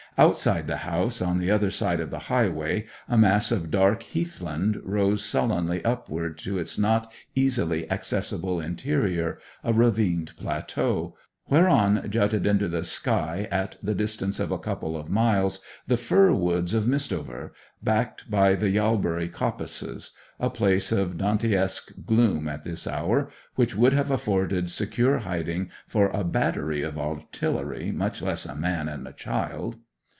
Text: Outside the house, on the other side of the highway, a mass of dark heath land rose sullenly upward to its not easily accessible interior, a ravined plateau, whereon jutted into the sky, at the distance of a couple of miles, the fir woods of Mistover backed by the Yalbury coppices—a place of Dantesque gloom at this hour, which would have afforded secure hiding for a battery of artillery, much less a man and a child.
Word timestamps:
Outside 0.17 0.67
the 0.67 0.75
house, 0.85 1.21
on 1.21 1.39
the 1.39 1.49
other 1.49 1.71
side 1.71 2.01
of 2.01 2.09
the 2.09 2.19
highway, 2.19 2.85
a 3.07 3.17
mass 3.17 3.49
of 3.49 3.71
dark 3.71 4.03
heath 4.03 4.41
land 4.41 4.77
rose 4.83 5.23
sullenly 5.23 5.83
upward 5.85 6.37
to 6.39 6.57
its 6.57 6.77
not 6.77 7.09
easily 7.33 7.89
accessible 7.89 8.59
interior, 8.59 9.39
a 9.63 9.71
ravined 9.71 10.33
plateau, 10.35 11.15
whereon 11.47 12.05
jutted 12.09 12.45
into 12.45 12.67
the 12.67 12.83
sky, 12.83 13.47
at 13.49 13.77
the 13.81 13.95
distance 13.95 14.37
of 14.41 14.51
a 14.51 14.59
couple 14.59 14.97
of 14.97 15.09
miles, 15.09 15.63
the 15.87 15.95
fir 15.97 16.33
woods 16.33 16.73
of 16.73 16.83
Mistover 16.85 17.51
backed 17.81 18.29
by 18.29 18.53
the 18.53 18.69
Yalbury 18.69 19.29
coppices—a 19.29 20.49
place 20.49 20.91
of 20.91 21.17
Dantesque 21.17 22.05
gloom 22.05 22.49
at 22.49 22.65
this 22.65 22.85
hour, 22.85 23.29
which 23.55 23.77
would 23.77 23.93
have 23.93 24.11
afforded 24.11 24.69
secure 24.69 25.19
hiding 25.19 25.69
for 25.87 26.09
a 26.09 26.25
battery 26.25 26.81
of 26.83 26.99
artillery, 26.99 27.91
much 27.93 28.21
less 28.21 28.45
a 28.45 28.53
man 28.57 28.89
and 28.89 29.07
a 29.07 29.13
child. 29.13 29.77